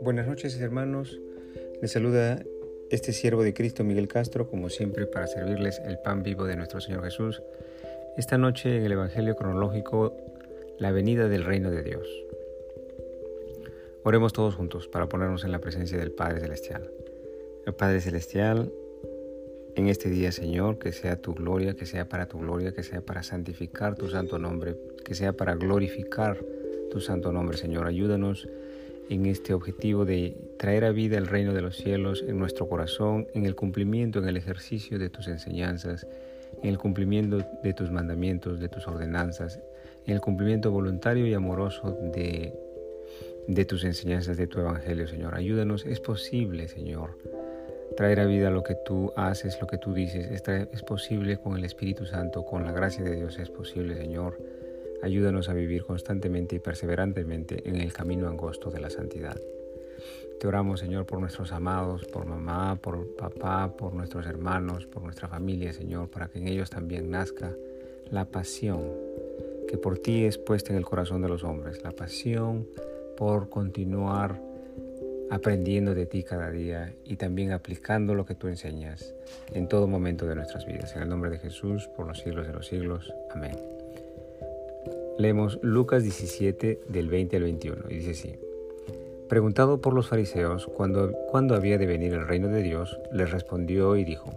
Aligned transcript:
Buenas 0.00 0.26
noches 0.26 0.60
hermanos, 0.60 1.18
les 1.80 1.92
saluda 1.92 2.42
este 2.90 3.12
siervo 3.12 3.42
de 3.42 3.54
Cristo 3.54 3.84
Miguel 3.84 4.08
Castro, 4.08 4.48
como 4.50 4.68
siempre, 4.68 5.06
para 5.06 5.26
servirles 5.26 5.80
el 5.84 5.98
pan 5.98 6.22
vivo 6.22 6.44
de 6.44 6.56
nuestro 6.56 6.80
Señor 6.80 7.04
Jesús. 7.04 7.42
Esta 8.16 8.36
noche 8.36 8.76
en 8.76 8.84
el 8.84 8.92
Evangelio 8.92 9.36
cronológico, 9.36 10.14
la 10.78 10.92
venida 10.92 11.28
del 11.28 11.44
reino 11.44 11.70
de 11.70 11.82
Dios. 11.82 12.08
Oremos 14.02 14.32
todos 14.32 14.54
juntos 14.56 14.88
para 14.88 15.08
ponernos 15.08 15.44
en 15.44 15.52
la 15.52 15.60
presencia 15.60 15.96
del 15.96 16.12
Padre 16.12 16.40
Celestial. 16.40 16.90
El 17.64 17.74
Padre 17.74 18.00
Celestial, 18.00 18.72
en 19.74 19.88
este 19.88 20.10
día, 20.10 20.32
Señor, 20.32 20.78
que 20.78 20.92
sea 20.92 21.16
tu 21.16 21.34
gloria, 21.34 21.74
que 21.74 21.86
sea 21.86 22.08
para 22.08 22.26
tu 22.26 22.38
gloria, 22.38 22.72
que 22.72 22.82
sea 22.82 23.00
para 23.00 23.22
santificar 23.22 23.94
tu 23.94 24.08
santo 24.08 24.38
nombre, 24.38 24.76
que 25.04 25.14
sea 25.14 25.32
para 25.32 25.54
glorificar 25.54 26.38
tu 26.90 27.00
santo 27.00 27.32
nombre, 27.32 27.56
Señor. 27.56 27.86
Ayúdanos 27.86 28.48
en 29.08 29.26
este 29.26 29.54
objetivo 29.54 30.04
de 30.04 30.36
traer 30.58 30.84
a 30.84 30.92
vida 30.92 31.16
el 31.16 31.26
reino 31.26 31.54
de 31.54 31.62
los 31.62 31.76
cielos 31.76 32.22
en 32.26 32.38
nuestro 32.38 32.68
corazón, 32.68 33.28
en 33.34 33.46
el 33.46 33.54
cumplimiento, 33.54 34.18
en 34.18 34.28
el 34.28 34.36
ejercicio 34.36 34.98
de 34.98 35.08
tus 35.08 35.28
enseñanzas, 35.28 36.06
en 36.62 36.68
el 36.68 36.78
cumplimiento 36.78 37.38
de 37.62 37.72
tus 37.72 37.90
mandamientos, 37.90 38.60
de 38.60 38.68
tus 38.68 38.86
ordenanzas, 38.86 39.58
en 40.06 40.14
el 40.14 40.20
cumplimiento 40.20 40.70
voluntario 40.70 41.26
y 41.26 41.34
amoroso 41.34 41.96
de, 42.14 42.52
de 43.48 43.64
tus 43.64 43.84
enseñanzas, 43.84 44.36
de 44.36 44.46
tu 44.46 44.60
evangelio, 44.60 45.06
Señor. 45.06 45.34
Ayúdanos, 45.34 45.86
es 45.86 46.00
posible, 46.00 46.68
Señor, 46.68 47.16
traer 47.92 48.20
a 48.20 48.26
vida 48.26 48.50
lo 48.50 48.62
que 48.62 48.74
tú 48.74 49.12
haces, 49.16 49.60
lo 49.60 49.66
que 49.66 49.78
tú 49.78 49.94
dices. 49.94 50.30
Es, 50.30 50.82
posible 50.82 51.36
con 51.36 51.56
el 51.56 51.64
Espíritu 51.64 52.06
Santo, 52.06 52.44
con 52.44 52.64
la 52.64 52.72
gracia 52.72 53.04
de 53.04 53.14
Dios, 53.16 53.38
es 53.38 53.50
posible, 53.50 53.96
Señor 53.96 54.38
Ayúdanos 55.02 55.48
a 55.48 55.52
vivir 55.52 55.84
constantemente 55.84 56.54
y 56.54 56.58
perseverantemente 56.60 57.68
en 57.68 57.80
el 57.80 57.92
camino 57.92 58.28
angosto 58.28 58.70
de 58.70 58.78
la 58.78 58.88
santidad. 58.88 59.36
Te 60.38 60.46
oramos, 60.46 60.78
Señor, 60.78 61.06
por 61.06 61.18
nuestros 61.18 61.50
amados, 61.50 62.04
por 62.04 62.24
mamá, 62.24 62.76
por 62.76 63.16
papá, 63.16 63.74
por 63.76 63.94
nuestros 63.94 64.26
hermanos, 64.26 64.86
por 64.86 65.02
nuestra 65.02 65.26
familia, 65.26 65.72
Señor, 65.72 66.08
para 66.08 66.28
que 66.28 66.38
en 66.38 66.46
ellos 66.46 66.70
también 66.70 67.10
nazca 67.10 67.52
la 68.10 68.26
pasión 68.26 68.80
que 69.66 69.76
por 69.76 69.98
ti 69.98 70.24
es 70.24 70.38
puesta 70.38 70.70
en 70.70 70.78
el 70.78 70.84
corazón 70.84 71.20
de 71.20 71.28
los 71.28 71.42
hombres, 71.42 71.82
la 71.82 71.90
pasión 71.90 72.68
por 73.16 73.48
continuar 73.48 74.40
aprendiendo 75.32 75.94
de 75.94 76.04
ti 76.04 76.22
cada 76.22 76.50
día 76.50 76.92
y 77.06 77.16
también 77.16 77.52
aplicando 77.52 78.14
lo 78.14 78.26
que 78.26 78.34
tú 78.34 78.48
enseñas 78.48 79.14
en 79.54 79.66
todo 79.66 79.86
momento 79.86 80.26
de 80.26 80.34
nuestras 80.34 80.66
vidas. 80.66 80.94
En 80.94 81.02
el 81.02 81.08
nombre 81.08 81.30
de 81.30 81.38
Jesús, 81.38 81.88
por 81.96 82.06
los 82.06 82.18
siglos 82.18 82.46
de 82.46 82.52
los 82.52 82.66
siglos. 82.66 83.14
Amén. 83.30 83.56
Leemos 85.18 85.58
Lucas 85.62 86.02
17 86.02 86.80
del 86.86 87.08
20 87.08 87.36
al 87.36 87.42
21 87.44 87.84
y 87.88 87.94
dice 87.94 88.10
así. 88.10 88.38
Preguntado 89.30 89.80
por 89.80 89.94
los 89.94 90.08
fariseos 90.08 90.66
cuándo, 90.66 91.54
había 91.54 91.78
de 91.78 91.86
venir 91.86 92.12
el 92.12 92.26
reino 92.26 92.48
de 92.48 92.62
Dios, 92.62 93.00
les 93.10 93.30
respondió 93.30 93.96
y 93.96 94.04
dijo, 94.04 94.34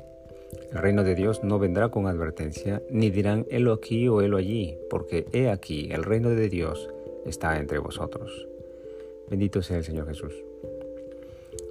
el 0.72 0.78
reino 0.78 1.04
de 1.04 1.16
Dios 1.16 1.44
no 1.44 1.60
vendrá 1.60 1.90
con 1.90 2.08
advertencia, 2.08 2.82
ni 2.90 3.10
dirán 3.10 3.46
helo 3.50 3.74
aquí 3.74 4.08
o 4.08 4.22
helo 4.22 4.38
allí, 4.38 4.78
porque 4.90 5.28
he 5.34 5.50
aquí, 5.50 5.90
el 5.92 6.06
reino 6.06 6.30
de 6.30 6.48
Dios 6.48 6.90
está 7.26 7.60
entre 7.60 7.80
vosotros. 7.80 8.48
Bendito 9.30 9.62
sea 9.62 9.78
el 9.78 9.84
Señor 9.84 10.08
Jesús. 10.08 10.34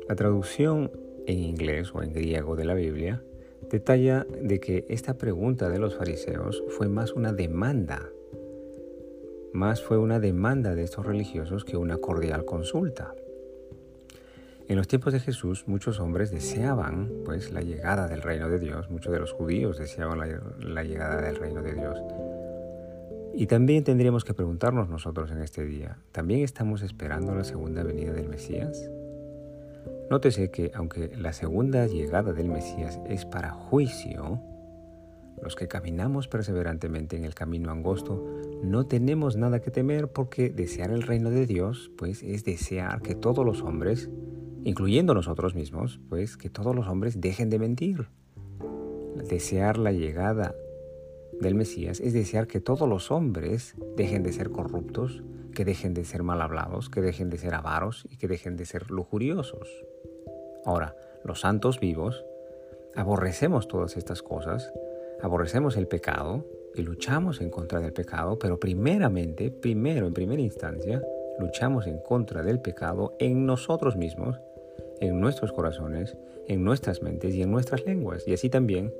La 0.08 0.16
traducción 0.16 0.91
en 1.27 1.38
inglés 1.38 1.92
o 1.94 2.02
en 2.02 2.12
griego 2.12 2.56
de 2.56 2.64
la 2.64 2.74
Biblia 2.74 3.22
detalla 3.70 4.27
de 4.42 4.60
que 4.60 4.84
esta 4.88 5.16
pregunta 5.16 5.69
de 5.69 5.78
los 5.78 5.97
fariseos 5.97 6.62
fue 6.69 6.88
más 6.88 7.12
una 7.12 7.33
demanda 7.33 8.10
más 9.55 9.80
fue 9.80 9.98
una 9.98 10.19
demanda 10.19 10.75
de 10.75 10.82
estos 10.82 11.06
religiosos 11.06 11.64
que 11.64 11.77
una 11.77 11.98
cordial 11.98 12.44
consulta. 12.44 13.14
En 14.66 14.77
los 14.77 14.88
tiempos 14.88 15.12
de 15.12 15.20
Jesús 15.20 15.69
muchos 15.69 16.00
hombres 16.00 16.32
deseaban 16.32 17.09
pues 17.25 17.53
la 17.53 17.62
llegada 17.62 18.09
del 18.09 18.20
reino 18.20 18.48
de 18.48 18.59
Dios, 18.59 18.91
muchos 18.91 19.12
de 19.12 19.20
los 19.20 19.32
judíos 19.32 19.78
deseaban 19.78 20.19
la, 20.19 20.41
la 20.59 20.82
llegada 20.82 21.20
del 21.20 21.37
reino 21.37 21.62
de 21.62 21.75
Dios. 21.75 22.03
Y 23.32 23.47
también 23.47 23.84
tendríamos 23.84 24.25
que 24.25 24.34
preguntarnos 24.34 24.88
nosotros 24.88 25.31
en 25.31 25.41
este 25.41 25.64
día, 25.64 25.98
¿también 26.10 26.41
estamos 26.41 26.82
esperando 26.82 27.32
la 27.32 27.44
segunda 27.44 27.84
venida 27.84 28.12
del 28.12 28.28
Mesías? 28.28 28.91
Nótese 30.10 30.50
que 30.50 30.70
aunque 30.75 31.16
la 31.16 31.32
segunda 31.32 31.87
llegada 31.87 32.32
del 32.32 32.48
Mesías 32.48 33.00
es 33.09 33.25
para 33.25 33.50
juicio, 33.50 34.41
los 35.42 35.56
que 35.56 35.66
caminamos 35.66 36.28
perseverantemente 36.28 37.16
en 37.16 37.25
el 37.25 37.34
camino 37.34 37.70
angosto 37.70 38.25
no 38.62 38.87
tenemos 38.87 39.37
nada 39.37 39.60
que 39.60 39.70
temer 39.70 40.09
porque 40.09 40.50
desear 40.50 40.91
el 40.91 41.03
reino 41.03 41.31
de 41.31 41.47
Dios 41.47 41.91
pues 41.97 42.22
es 42.22 42.44
desear 42.44 43.03
que 43.03 43.14
todos 43.14 43.44
los 43.44 43.62
hombres, 43.62 44.10
incluyendo 44.64 45.14
nosotros 45.14 45.54
mismos, 45.54 46.00
pues 46.09 46.37
que 46.37 46.50
todos 46.50 46.75
los 46.75 46.87
hombres 46.87 47.20
dejen 47.20 47.50
de 47.50 47.59
mentir. 47.59 48.09
Desear 49.28 49.78
la 49.78 49.93
llegada 49.93 50.54
del 51.41 51.54
Mesías 51.54 52.00
es 52.00 52.12
desear 52.12 52.47
que 52.47 52.60
todos 52.60 52.88
los 52.88 53.10
hombres 53.10 53.75
dejen 53.97 54.22
de 54.22 54.32
ser 54.32 54.50
corruptos, 54.50 55.22
que 55.54 55.64
dejen 55.64 55.94
de 55.94 56.04
ser 56.04 56.22
mal 56.22 56.43
hablados, 56.43 56.91
que 56.91 57.00
dejen 57.00 57.31
de 57.31 57.38
ser 57.38 57.54
avaros 57.54 58.06
y 58.10 58.16
que 58.16 58.28
dejen 58.28 58.56
de 58.56 58.66
ser 58.66 58.91
lujuriosos. 58.91 59.69
Ahora, 60.64 60.97
los 61.25 61.41
santos 61.41 61.80
vivos 61.80 62.25
aborrecemos 62.94 63.69
todas 63.69 63.97
estas 63.97 64.22
cosas 64.22 64.72
aborrecemos 65.25 65.78
el 65.78 65.86
pecado 65.86 66.44
y 66.75 66.82
luchamos 66.82 67.41
en 67.41 67.48
contra 67.48 67.80
del 67.80 67.94
pecado, 67.94 68.38
pero 68.38 68.60
primeramente, 68.60 69.50
primero, 69.50 70.06
en 70.06 70.12
primera 70.12 70.42
instancia, 70.42 71.02
luchamos 71.38 71.86
en 71.86 71.98
contra 71.98 72.42
del 72.42 72.60
pecado 72.60 73.16
en 73.19 73.47
nosotros 73.47 73.97
mismos, 73.97 74.38
en 75.00 75.20
nuestros 75.20 75.52
corazones, 75.52 76.16
en 76.47 76.62
nuestras 76.62 77.02
mentes 77.02 77.34
y 77.34 77.42
en 77.42 77.50
nuestras 77.50 77.86
lenguas. 77.86 78.28
Y 78.28 78.34
así 78.34 78.50
también 78.50 78.92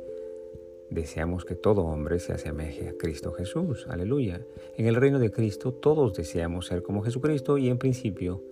deseamos 0.89 1.45
que 1.45 1.57
todo 1.57 1.83
hombre 1.83 2.19
se 2.21 2.33
asemeje 2.33 2.89
a 2.89 2.95
Cristo 2.97 3.33
Jesús. 3.33 3.87
Aleluya. 3.91 4.41
En 4.77 4.87
el 4.87 4.95
reino 4.95 5.19
de 5.19 5.31
Cristo 5.31 5.73
todos 5.73 6.15
deseamos 6.15 6.67
ser 6.67 6.83
como 6.83 7.03
Jesucristo 7.03 7.59
y 7.59 7.69
en 7.69 7.79
principio 7.79 8.43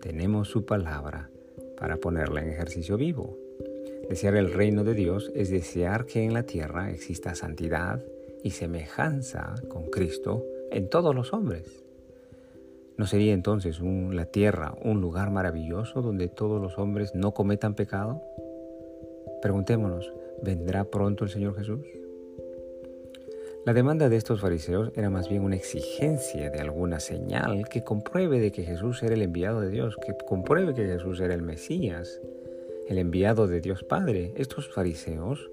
tenemos 0.00 0.48
su 0.48 0.64
palabra 0.64 1.30
para 1.82 1.96
ponerla 1.96 2.40
en 2.42 2.48
ejercicio 2.48 2.96
vivo. 2.96 3.36
Desear 4.08 4.36
el 4.36 4.52
reino 4.52 4.84
de 4.84 4.94
Dios 4.94 5.32
es 5.34 5.50
desear 5.50 6.06
que 6.06 6.22
en 6.22 6.32
la 6.32 6.44
tierra 6.44 6.92
exista 6.92 7.34
santidad 7.34 8.00
y 8.44 8.50
semejanza 8.50 9.56
con 9.68 9.90
Cristo 9.90 10.46
en 10.70 10.88
todos 10.88 11.12
los 11.12 11.32
hombres. 11.32 11.82
¿No 12.96 13.08
sería 13.08 13.32
entonces 13.32 13.80
la 13.80 14.26
tierra 14.26 14.76
un 14.80 15.00
lugar 15.00 15.32
maravilloso 15.32 16.02
donde 16.02 16.28
todos 16.28 16.62
los 16.62 16.78
hombres 16.78 17.16
no 17.16 17.34
cometan 17.34 17.74
pecado? 17.74 18.22
Preguntémonos, 19.42 20.12
¿vendrá 20.40 20.84
pronto 20.84 21.24
el 21.24 21.30
Señor 21.30 21.56
Jesús? 21.56 21.84
La 23.64 23.72
demanda 23.72 24.08
de 24.08 24.16
estos 24.16 24.40
fariseos 24.40 24.90
era 24.96 25.08
más 25.08 25.28
bien 25.28 25.44
una 25.44 25.54
exigencia 25.54 26.50
de 26.50 26.58
alguna 26.58 26.98
señal 26.98 27.68
que 27.68 27.84
compruebe 27.84 28.40
de 28.40 28.50
que 28.50 28.64
Jesús 28.64 29.00
era 29.04 29.14
el 29.14 29.22
enviado 29.22 29.60
de 29.60 29.70
Dios, 29.70 29.96
que 30.04 30.16
compruebe 30.26 30.74
que 30.74 30.84
Jesús 30.84 31.20
era 31.20 31.32
el 31.34 31.42
Mesías, 31.42 32.20
el 32.88 32.98
enviado 32.98 33.46
de 33.46 33.60
Dios 33.60 33.84
Padre. 33.84 34.34
Estos 34.36 34.68
fariseos 34.68 35.48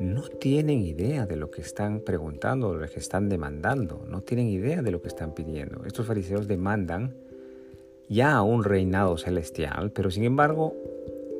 no 0.00 0.22
tienen 0.22 0.80
idea 0.80 1.24
de 1.24 1.36
lo 1.36 1.52
que 1.52 1.60
están 1.60 2.00
preguntando, 2.00 2.74
de 2.74 2.80
lo 2.80 2.92
que 2.92 2.98
están 2.98 3.28
demandando, 3.28 4.04
no 4.08 4.22
tienen 4.22 4.48
idea 4.48 4.82
de 4.82 4.90
lo 4.90 5.00
que 5.00 5.08
están 5.08 5.32
pidiendo. 5.32 5.84
Estos 5.84 6.04
fariseos 6.04 6.48
demandan 6.48 7.14
ya 8.08 8.42
un 8.42 8.64
reinado 8.64 9.16
celestial, 9.18 9.92
pero 9.92 10.10
sin 10.10 10.24
embargo 10.24 10.74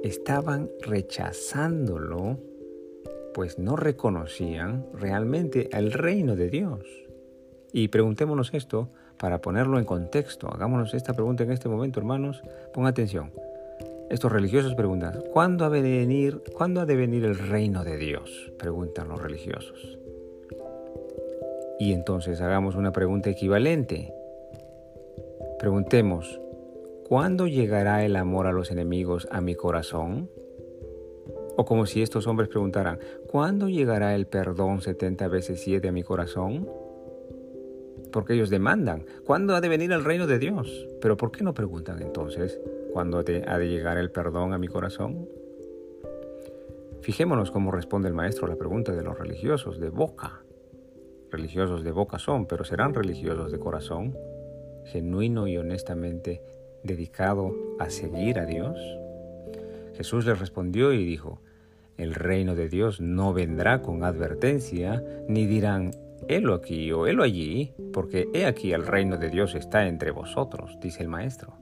estaban 0.04 0.70
rechazándolo, 0.82 2.38
pues 3.36 3.58
no 3.58 3.76
reconocían 3.76 4.86
realmente 4.94 5.69
el 5.76 5.92
reino 5.92 6.36
de 6.36 6.48
Dios. 6.48 6.80
Y 7.70 7.88
preguntémonos 7.88 8.54
esto 8.54 8.88
para 9.18 9.42
ponerlo 9.42 9.78
en 9.78 9.84
contexto. 9.84 10.48
Hagámonos 10.48 10.94
esta 10.94 11.12
pregunta 11.12 11.44
en 11.44 11.53
este 11.53 11.68
momento, 11.68 12.00
hermanos. 12.00 12.42
Pon 12.72 12.86
atención. 12.86 13.33
Estos 14.09 14.33
religiosos 14.33 14.74
preguntan, 14.74 15.22
¿cuándo 15.34 15.66
ha, 15.66 15.68
venir, 15.68 16.42
¿cuándo 16.54 16.80
ha 16.80 16.86
de 16.86 16.97
venir 16.97 17.27
el 17.27 17.36
reino 17.36 17.84
de 17.84 17.98
Dios? 17.98 18.53
Preguntan 18.59 19.09
los 19.09 19.21
religiosos. 19.21 19.98
Y 21.78 21.92
entonces 21.92 22.41
hagamos 22.41 22.74
una 22.74 22.92
pregunta 22.92 23.28
equivalente. 23.28 24.15
Preguntemos, 25.59 26.41
¿cuándo 27.06 27.47
llegará 27.47 28.03
el 28.03 28.16
amor 28.16 28.47
a 28.47 28.53
los 28.53 28.71
enemigos 28.71 29.28
a 29.30 29.42
mi 29.42 29.54
corazón? 29.54 30.30
O 31.56 31.64
como 31.64 31.86
si 31.86 32.03
estos 32.03 32.26
hombres 32.26 32.48
preguntaran, 32.48 32.98
¿cuándo 33.30 33.68
llegará 33.68 34.14
el 34.14 34.26
perdón 34.26 34.82
70 34.82 35.28
veces 35.28 35.60
7 35.62 35.88
a 35.88 35.92
mi 35.92 36.03
corazón? 36.03 36.68
Porque 38.12 38.34
ellos 38.34 38.50
demandan, 38.50 39.04
¿cuándo 39.24 39.54
ha 39.54 39.60
de 39.60 39.68
venir 39.68 39.92
el 39.92 40.04
reino 40.04 40.26
de 40.26 40.38
Dios? 40.38 40.86
Pero 41.00 41.16
¿por 41.16 41.32
qué 41.32 41.42
no 41.44 41.54
preguntan 41.54 42.03
entonces, 42.03 42.60
¿Cuándo 42.97 43.18
ha 43.18 43.58
de 43.58 43.68
llegar 43.68 43.98
el 43.98 44.10
perdón 44.10 44.54
a 44.54 44.58
mi 44.58 44.68
corazón? 44.68 45.28
Fijémonos 47.03 47.50
cómo 47.50 47.70
responde 47.70 48.09
el 48.09 48.14
maestro 48.14 48.47
a 48.47 48.48
la 48.48 48.56
pregunta 48.56 48.92
de 48.92 49.02
los 49.02 49.18
religiosos 49.18 49.78
de 49.78 49.91
boca. 49.91 50.41
religiosos 51.30 51.84
de 51.84 51.92
boca 51.92 52.18
son, 52.18 52.47
pero 52.47 52.64
serán 52.64 52.94
religiosos 52.94 53.52
de 53.52 53.59
corazón, 53.59 54.16
genuino 54.86 55.47
y 55.47 55.59
honestamente 55.59 56.41
dedicado 56.84 57.54
a 57.78 57.91
seguir 57.91 58.38
a 58.38 58.47
Dios. 58.47 58.78
Jesús 59.92 60.24
les 60.24 60.38
respondió 60.41 60.94
y 60.94 61.04
dijo, 61.04 61.42
el 61.97 62.15
reino 62.15 62.54
de 62.54 62.69
Dios 62.69 63.01
no 63.01 63.33
vendrá 63.33 63.83
con 63.83 64.04
advertencia, 64.04 65.03
ni 65.28 65.47
dirán, 65.47 65.93
helo 66.28 66.54
aquí 66.54 66.93
o 66.93 67.07
helo 67.07 67.22
allí, 67.22 67.72
porque 67.93 68.28
he 68.34 68.47
aquí 68.47 68.72
el 68.72 68.87
reino 68.87 69.16
de 69.16 69.31
Dios 69.31 69.54
está 69.54 69.87
entre 69.87 70.10
vosotros, 70.10 70.78
dice 70.81 71.03
el 71.03 71.09
Maestro. 71.09 71.54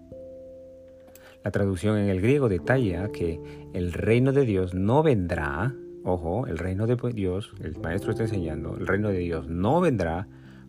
La 1.44 1.50
traducción 1.50 1.98
en 1.98 2.08
el 2.08 2.20
griego 2.20 2.48
detalla 2.48 3.08
que 3.08 3.38
el 3.74 3.92
reino 3.92 4.32
de 4.32 4.46
Dios 4.46 4.74
no 4.74 5.02
vendrá, 5.02 5.74
ojo, 6.02 6.46
el 6.46 6.58
reino 6.58 6.86
de 6.86 6.96
Dios, 7.12 7.52
el 7.60 7.78
Maestro 7.78 8.12
está 8.12 8.24
enseñando, 8.24 8.76
el 8.76 8.86
reino 8.86 9.08
de 9.10 9.18
Dios 9.18 9.48
no 9.48 9.80
vendrá 9.80 10.26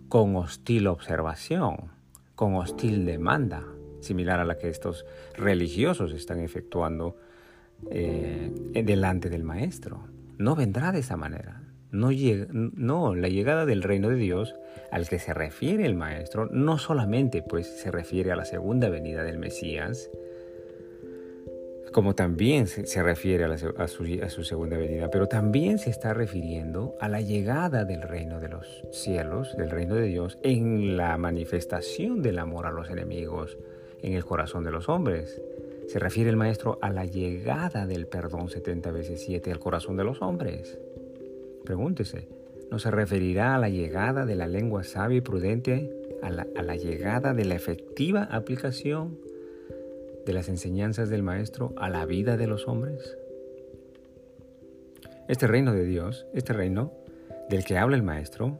con 0.09 0.35
hostil 0.35 0.87
observación, 0.87 1.91
con 2.35 2.55
hostil 2.55 3.05
demanda, 3.05 3.63
similar 4.01 4.39
a 4.39 4.45
la 4.45 4.57
que 4.57 4.69
estos 4.69 5.05
religiosos 5.35 6.11
están 6.11 6.41
efectuando 6.41 7.15
eh, 7.89 8.51
delante 8.83 9.29
del 9.29 9.43
Maestro. 9.43 10.07
No 10.37 10.55
vendrá 10.55 10.91
de 10.91 10.99
esa 10.99 11.17
manera. 11.17 11.61
No, 11.91 12.09
no, 12.51 13.15
la 13.15 13.29
llegada 13.29 13.65
del 13.65 13.81
reino 13.81 14.09
de 14.09 14.17
Dios 14.17 14.55
al 14.91 15.07
que 15.07 15.19
se 15.19 15.33
refiere 15.33 15.85
el 15.85 15.95
Maestro 15.95 16.47
no 16.51 16.77
solamente 16.77 17.41
pues 17.41 17.67
se 17.67 17.89
refiere 17.89 18.31
a 18.31 18.35
la 18.35 18.45
segunda 18.45 18.89
venida 18.89 19.23
del 19.23 19.37
Mesías, 19.37 20.09
como 21.93 22.13
también 22.13 22.67
se, 22.67 23.01
refiere 23.01 23.45
a, 23.45 23.57
su, 23.57 23.69
a, 24.21 24.29
su, 24.29 24.43
segunda 24.43 24.75
venida, 24.75 25.09
pero 25.09 25.27
también 25.27 25.77
se 25.77 25.89
está 25.89 26.13
refiriendo 26.13 26.93
a 26.99 27.07
la 27.07 27.21
llegada 27.21 27.85
del 27.85 28.01
reino 28.01 28.41
de 28.41 28.49
los 28.49 28.83
cielos, 28.91 29.55
del 29.55 29.69
reino 29.69 29.95
de 29.95 30.07
Dios, 30.07 30.37
en 30.43 30.97
la 30.97 31.17
manifestación 31.17 32.21
del 32.21 32.39
amor 32.39 32.65
a 32.65 32.71
los 32.71 32.89
enemigos 32.89 33.57
en 34.01 34.11
el 34.13 34.25
corazón 34.25 34.65
de 34.65 34.71
los 34.71 34.89
hombres. 34.89 35.41
Se 35.87 35.99
refiere 35.99 36.29
el 36.29 36.35
maestro 36.35 36.79
a 36.81 36.89
la 36.89 37.05
llegada 37.05 37.85
del 37.85 38.07
perdón 38.07 38.49
70 38.49 38.91
veces 38.91 39.21
7 39.21 39.51
al 39.51 39.59
corazón 39.59 39.97
de 39.97 40.03
los 40.03 40.21
hombres. 40.21 40.79
Pregúntese, 41.63 42.27
¿no 42.71 42.79
se 42.79 42.91
referirá 42.91 43.55
a 43.55 43.59
la 43.59 43.69
llegada 43.69 44.25
de 44.25 44.35
la 44.35 44.47
lengua 44.47 44.83
sabia 44.83 45.17
y 45.17 45.21
prudente, 45.21 45.91
a 46.21 46.29
la, 46.29 46.47
a 46.55 46.63
la 46.63 46.75
llegada 46.75 47.33
de 47.33 47.45
la 47.45 47.55
efectiva 47.55 48.23
aplicación 48.23 49.19
de 50.25 50.33
las 50.33 50.49
enseñanzas 50.49 51.09
del 51.09 51.21
Maestro 51.21 51.73
a 51.77 51.89
la 51.89 52.05
vida 52.05 52.35
de 52.35 52.47
los 52.47 52.67
hombres? 52.67 53.17
Este 55.27 55.47
reino 55.47 55.73
de 55.73 55.85
Dios, 55.85 56.25
este 56.33 56.53
reino 56.53 56.91
del 57.49 57.63
que 57.63 57.77
habla 57.77 57.95
el 57.95 58.03
Maestro, 58.03 58.59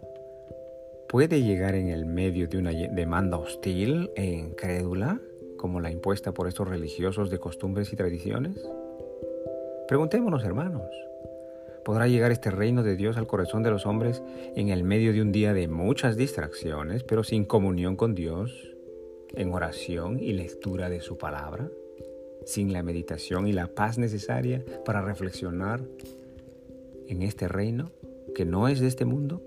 puede 1.10 1.42
llegar 1.42 1.75
en 1.75 1.89
el 1.89 2.06
medio 2.06 2.48
de 2.48 2.57
una 2.57 2.71
demanda 2.71 3.38
hostil 3.38 4.12
e 4.16 4.25
incrédula 4.25 5.19
como 5.65 5.81
la 5.81 5.89
impuesta 5.89 6.31
por 6.31 6.47
estos 6.47 6.67
religiosos 6.67 7.31
de 7.31 7.39
costumbres 7.39 7.91
y 7.91 7.95
tradiciones? 7.95 8.69
Preguntémonos, 9.88 10.44
hermanos, 10.44 10.91
¿podrá 11.83 12.07
llegar 12.07 12.31
este 12.31 12.51
reino 12.51 12.83
de 12.83 12.95
Dios 12.95 13.17
al 13.17 13.25
corazón 13.25 13.63
de 13.63 13.71
los 13.71 13.88
hombres 13.88 14.21
en 14.56 14.69
el 14.69 14.83
medio 14.83 15.12
de 15.12 15.23
un 15.23 15.31
día 15.31 15.56
de 15.56 15.67
muchas 15.67 16.17
distracciones, 16.17 17.03
pero 17.03 17.23
sin 17.23 17.45
comunión 17.45 17.95
con 17.95 18.13
Dios, 18.13 18.75
en 19.33 19.51
oración 19.51 20.19
y 20.19 20.33
lectura 20.33 20.88
de 20.88 21.01
su 21.01 21.17
palabra? 21.17 21.68
¿Sin 22.45 22.71
la 22.71 22.83
meditación 22.83 23.47
y 23.47 23.51
la 23.51 23.65
paz 23.65 23.97
necesaria 23.97 24.63
para 24.85 25.01
reflexionar 25.01 25.81
en 27.07 27.23
este 27.23 27.47
reino 27.47 27.89
que 28.35 28.45
no 28.45 28.68
es 28.68 28.81
de 28.81 28.85
este 28.85 29.06
mundo? 29.06 29.41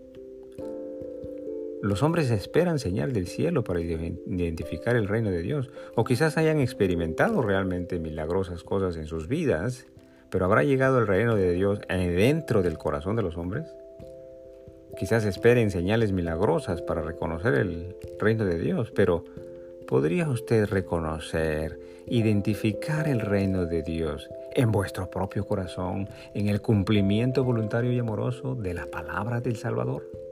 Los 1.81 2.03
hombres 2.03 2.31
esperan 2.33 2.81
señal 2.81 3.13
del 3.13 3.29
cielo 3.29 3.63
para 3.63 3.81
identificar 3.81 4.97
el 4.97 5.07
reino 5.07 5.31
de 5.31 5.43
Dios, 5.43 5.71
o 5.95 6.03
quizás 6.03 6.37
hayan 6.37 6.59
experimentado 6.59 7.41
realmente 7.41 8.01
milagrosas 8.01 8.65
cosas 8.65 8.97
en 8.97 9.07
sus 9.07 9.29
vidas, 9.29 9.87
pero 10.29 10.45
¿habrá 10.45 10.65
llegado 10.65 10.99
el 10.99 11.07
reino 11.07 11.37
de 11.37 11.53
Dios 11.53 11.81
dentro 11.89 12.63
del 12.63 12.79
corazón 12.79 13.15
de 13.15 13.23
los 13.23 13.37
hombres? 13.37 13.67
Quizás 14.99 15.25
esperen 15.25 15.71
señales 15.71 16.11
milagrosas 16.11 16.83
para 16.83 17.03
reconocer 17.03 17.55
el 17.55 17.95
reino 18.19 18.45
de 18.45 18.59
Dios, 18.59 18.91
pero 18.91 19.25
¿podría 19.87 20.29
usted 20.29 20.67
reconocer, 20.67 21.79
identificar 22.09 23.07
el 23.07 23.21
reino 23.21 23.67
de 23.67 23.85
Dios 23.85 24.29
en 24.57 24.73
vuestro 24.73 25.09
propio 25.11 25.47
corazón, 25.47 26.09
en 26.35 26.49
el 26.49 26.61
cumplimiento 26.61 27.45
voluntario 27.45 27.93
y 27.93 28.01
amoroso 28.01 28.57
de 28.57 28.75
la 28.75 28.87
palabra 28.87 29.41
del 29.41 29.57
Salvador? 29.57 30.28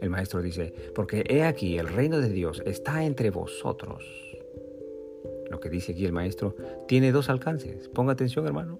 El 0.00 0.10
maestro 0.10 0.42
dice, 0.42 0.72
porque 0.94 1.24
he 1.28 1.44
aquí 1.44 1.78
el 1.78 1.88
reino 1.88 2.20
de 2.20 2.28
Dios 2.28 2.62
está 2.64 3.04
entre 3.04 3.30
vosotros. 3.30 4.04
Lo 5.50 5.60
que 5.60 5.70
dice 5.70 5.92
aquí 5.92 6.04
el 6.04 6.12
maestro 6.12 6.54
tiene 6.86 7.12
dos 7.12 7.30
alcances. 7.30 7.88
Ponga 7.88 8.12
atención 8.12 8.46
hermano. 8.46 8.78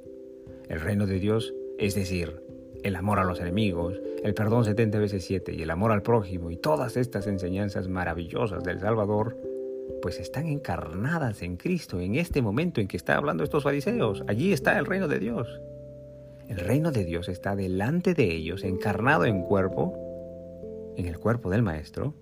El 0.68 0.80
reino 0.80 1.06
de 1.06 1.18
Dios, 1.18 1.54
es 1.78 1.94
decir, 1.94 2.42
el 2.82 2.96
amor 2.96 3.18
a 3.18 3.24
los 3.24 3.40
enemigos, 3.40 4.00
el 4.22 4.34
perdón 4.34 4.64
70 4.64 4.98
veces 4.98 5.24
7 5.24 5.54
y 5.54 5.62
el 5.62 5.70
amor 5.70 5.92
al 5.92 6.02
prójimo 6.02 6.50
y 6.50 6.56
todas 6.56 6.96
estas 6.96 7.26
enseñanzas 7.26 7.88
maravillosas 7.88 8.62
del 8.62 8.80
Salvador, 8.80 9.36
pues 10.02 10.20
están 10.20 10.46
encarnadas 10.46 11.42
en 11.42 11.56
Cristo 11.56 12.00
en 12.00 12.14
este 12.14 12.42
momento 12.42 12.80
en 12.80 12.88
que 12.88 12.96
está 12.96 13.16
hablando 13.16 13.42
estos 13.42 13.64
fariseos. 13.64 14.22
Allí 14.28 14.52
está 14.52 14.78
el 14.78 14.86
reino 14.86 15.08
de 15.08 15.18
Dios. 15.18 15.60
El 16.48 16.58
reino 16.58 16.92
de 16.92 17.04
Dios 17.04 17.28
está 17.28 17.56
delante 17.56 18.14
de 18.14 18.24
ellos, 18.24 18.64
encarnado 18.64 19.24
en 19.24 19.42
cuerpo, 19.42 20.07
en 20.98 21.06
el 21.06 21.18
cuerpo 21.18 21.48
del 21.48 21.62
Maestro 21.62 22.14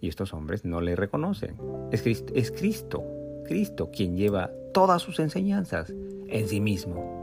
y 0.00 0.08
estos 0.08 0.32
hombres 0.32 0.64
no 0.64 0.80
le 0.80 0.96
reconocen. 0.96 1.56
Es 1.92 2.02
Cristo, 2.02 2.32
Cristo, 2.56 3.04
Cristo 3.44 3.90
quien 3.92 4.16
lleva 4.16 4.50
todas 4.72 5.02
sus 5.02 5.20
enseñanzas 5.20 5.94
en 6.26 6.48
sí 6.48 6.60
mismo. 6.60 7.20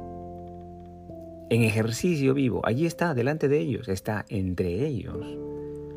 En 1.49 1.63
ejercicio 1.63 2.35
vivo, 2.35 2.61
allí 2.63 2.85
está 2.85 3.15
delante 3.15 3.47
de 3.47 3.57
ellos, 3.57 3.89
está 3.89 4.25
entre 4.29 4.85
ellos, 4.85 5.25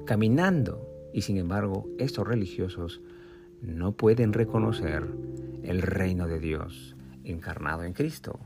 caminando. 0.07 0.89
Y 1.13 1.21
sin 1.21 1.37
embargo, 1.37 1.87
estos 1.99 2.27
religiosos 2.27 3.03
no 3.61 3.93
pueden 3.93 4.33
reconocer 4.33 5.07
el 5.63 5.83
reino 5.83 6.27
de 6.27 6.41
Dios 6.41 6.97
encarnado 7.25 7.85
en 7.85 7.93
Cristo. 7.93 8.41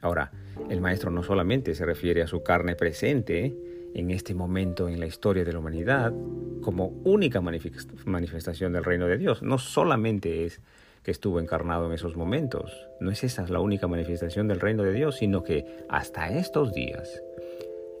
Ahora, 0.00 0.30
el 0.70 0.80
Maestro 0.80 1.10
no 1.10 1.24
solamente 1.24 1.74
se 1.74 1.84
refiere 1.84 2.22
a 2.22 2.28
su 2.28 2.44
carne 2.44 2.76
presente, 2.76 3.71
en 3.94 4.10
este 4.10 4.34
momento 4.34 4.88
en 4.88 5.00
la 5.00 5.06
historia 5.06 5.44
de 5.44 5.52
la 5.52 5.58
humanidad 5.58 6.12
como 6.62 6.88
única 7.04 7.40
manifestación 7.40 8.72
del 8.72 8.84
reino 8.84 9.06
de 9.06 9.18
Dios. 9.18 9.42
No 9.42 9.58
solamente 9.58 10.44
es 10.44 10.60
que 11.02 11.10
estuvo 11.10 11.40
encarnado 11.40 11.86
en 11.86 11.92
esos 11.92 12.16
momentos, 12.16 12.88
no 13.00 13.10
es 13.10 13.24
esa 13.24 13.44
la 13.48 13.60
única 13.60 13.88
manifestación 13.88 14.46
del 14.48 14.60
reino 14.60 14.84
de 14.84 14.92
Dios, 14.92 15.16
sino 15.16 15.42
que 15.42 15.84
hasta 15.88 16.30
estos 16.30 16.72
días 16.72 17.22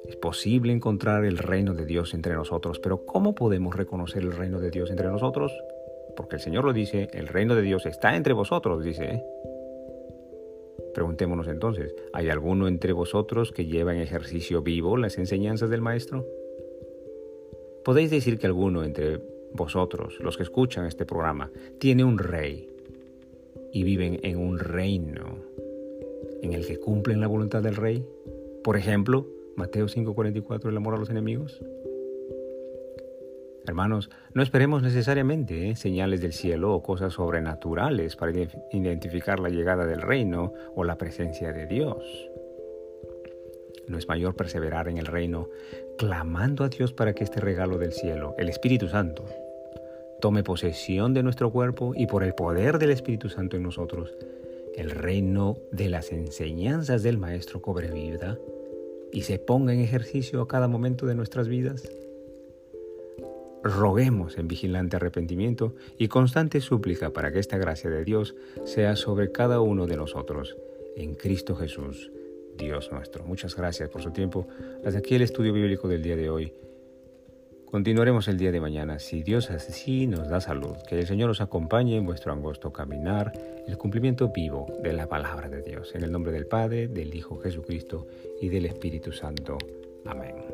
es 0.06 0.16
posible 0.16 0.72
encontrar 0.72 1.24
el 1.24 1.38
reino 1.38 1.74
de 1.74 1.84
Dios 1.84 2.14
entre 2.14 2.34
nosotros. 2.34 2.78
Pero 2.78 3.04
¿cómo 3.04 3.34
podemos 3.34 3.74
reconocer 3.74 4.22
el 4.22 4.32
reino 4.32 4.60
de 4.60 4.70
Dios 4.70 4.90
entre 4.90 5.08
nosotros? 5.08 5.52
Porque 6.16 6.36
el 6.36 6.42
Señor 6.42 6.64
lo 6.64 6.72
dice, 6.72 7.08
el 7.12 7.28
reino 7.28 7.54
de 7.54 7.62
Dios 7.62 7.86
está 7.86 8.16
entre 8.16 8.32
vosotros, 8.32 8.84
dice. 8.84 9.04
¿eh? 9.04 9.24
Preguntémonos 10.94 11.48
entonces, 11.48 11.94
¿hay 12.12 12.28
alguno 12.28 12.68
entre 12.68 12.92
vosotros 12.92 13.52
que 13.52 13.66
lleva 13.66 13.94
en 13.94 14.00
ejercicio 14.00 14.62
vivo 14.62 14.96
las 14.96 15.18
enseñanzas 15.18 15.70
del 15.70 15.80
Maestro? 15.80 16.26
Podéis 17.84 18.10
decir 18.10 18.38
que 18.38 18.46
alguno 18.46 18.84
entre 18.84 19.20
vosotros, 19.52 20.18
los 20.20 20.36
que 20.36 20.42
escuchan 20.42 20.86
este 20.86 21.04
programa, 21.04 21.50
tiene 21.78 22.04
un 22.04 22.18
rey 22.18 22.68
y 23.72 23.82
viven 23.84 24.20
en 24.22 24.38
un 24.38 24.58
reino 24.58 25.38
en 26.42 26.52
el 26.52 26.66
que 26.66 26.78
cumplen 26.78 27.20
la 27.20 27.26
voluntad 27.26 27.62
del 27.62 27.76
rey. 27.76 28.06
Por 28.62 28.76
ejemplo, 28.76 29.26
Mateo 29.56 29.88
5:44, 29.88 30.68
el 30.68 30.76
amor 30.76 30.94
a 30.94 30.98
los 30.98 31.10
enemigos. 31.10 31.60
Hermanos, 33.64 34.10
no 34.34 34.42
esperemos 34.42 34.82
necesariamente 34.82 35.70
¿eh? 35.70 35.76
señales 35.76 36.20
del 36.20 36.32
cielo 36.32 36.74
o 36.74 36.82
cosas 36.82 37.12
sobrenaturales 37.12 38.16
para 38.16 38.32
identificar 38.72 39.38
la 39.38 39.50
llegada 39.50 39.86
del 39.86 40.02
reino 40.02 40.52
o 40.74 40.82
la 40.82 40.98
presencia 40.98 41.52
de 41.52 41.66
Dios. 41.66 42.02
No 43.86 43.98
es 43.98 44.08
mayor 44.08 44.34
perseverar 44.34 44.88
en 44.88 44.98
el 44.98 45.06
reino 45.06 45.48
clamando 45.96 46.64
a 46.64 46.68
Dios 46.68 46.92
para 46.92 47.14
que 47.14 47.22
este 47.22 47.40
regalo 47.40 47.78
del 47.78 47.92
cielo, 47.92 48.34
el 48.36 48.48
Espíritu 48.48 48.88
Santo, 48.88 49.24
tome 50.20 50.42
posesión 50.42 51.14
de 51.14 51.22
nuestro 51.22 51.50
cuerpo 51.52 51.92
y 51.94 52.06
por 52.06 52.24
el 52.24 52.34
poder 52.34 52.78
del 52.78 52.90
Espíritu 52.90 53.28
Santo 53.28 53.56
en 53.56 53.62
nosotros, 53.62 54.16
el 54.76 54.90
reino 54.90 55.58
de 55.70 55.88
las 55.88 56.10
enseñanzas 56.10 57.02
del 57.02 57.18
Maestro 57.18 57.62
cobre 57.62 57.90
vida 57.90 58.38
y 59.12 59.22
se 59.22 59.38
ponga 59.38 59.72
en 59.72 59.80
ejercicio 59.80 60.40
a 60.40 60.48
cada 60.48 60.66
momento 60.66 61.06
de 61.06 61.14
nuestras 61.14 61.46
vidas 61.46 61.88
roguemos 63.62 64.38
en 64.38 64.48
vigilante 64.48 64.96
arrepentimiento 64.96 65.74
y 65.98 66.08
constante 66.08 66.60
súplica 66.60 67.10
para 67.10 67.32
que 67.32 67.38
esta 67.38 67.58
gracia 67.58 67.90
de 67.90 68.04
Dios 68.04 68.34
sea 68.64 68.96
sobre 68.96 69.32
cada 69.32 69.60
uno 69.60 69.86
de 69.86 69.96
nosotros, 69.96 70.56
en 70.96 71.14
Cristo 71.14 71.56
Jesús, 71.56 72.10
Dios 72.56 72.90
nuestro. 72.92 73.24
Muchas 73.24 73.56
gracias 73.56 73.88
por 73.88 74.02
su 74.02 74.10
tiempo. 74.10 74.46
Hasta 74.84 74.98
aquí 74.98 75.14
el 75.14 75.22
estudio 75.22 75.52
bíblico 75.52 75.88
del 75.88 76.02
día 76.02 76.16
de 76.16 76.30
hoy. 76.30 76.52
Continuaremos 77.72 78.28
el 78.28 78.36
día 78.36 78.52
de 78.52 78.60
mañana, 78.60 78.98
si 78.98 79.22
Dios 79.22 79.50
así 79.50 80.06
nos 80.06 80.28
da 80.28 80.42
salud. 80.42 80.76
Que 80.86 80.98
el 80.98 81.06
Señor 81.06 81.30
os 81.30 81.40
acompañe 81.40 81.96
en 81.96 82.04
vuestro 82.04 82.30
angosto 82.30 82.70
caminar, 82.70 83.32
el 83.66 83.78
cumplimiento 83.78 84.28
vivo 84.28 84.66
de 84.82 84.92
la 84.92 85.06
palabra 85.06 85.48
de 85.48 85.62
Dios. 85.62 85.94
En 85.94 86.02
el 86.02 86.12
nombre 86.12 86.32
del 86.32 86.46
Padre, 86.46 86.88
del 86.88 87.14
Hijo 87.14 87.38
Jesucristo 87.38 88.06
y 88.42 88.50
del 88.50 88.66
Espíritu 88.66 89.10
Santo. 89.12 89.56
Amén. 90.04 90.51